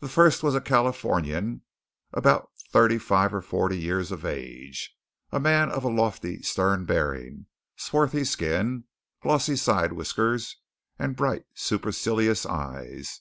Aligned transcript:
The 0.00 0.08
first 0.08 0.42
was 0.42 0.54
a 0.54 0.62
Californian 0.62 1.60
about 2.14 2.48
thirty 2.72 2.96
five 2.96 3.34
or 3.34 3.42
forty 3.42 3.78
years 3.78 4.10
of 4.10 4.24
age, 4.24 4.96
a 5.30 5.38
man 5.38 5.70
of 5.70 5.84
a 5.84 5.90
lofty, 5.90 6.40
stern 6.40 6.86
bearing, 6.86 7.44
swarthy 7.76 8.24
skin, 8.24 8.84
glossy 9.22 9.56
side 9.56 9.92
whiskers, 9.92 10.56
and 10.98 11.14
bright 11.16 11.44
supercilious 11.52 12.46
eyes. 12.46 13.20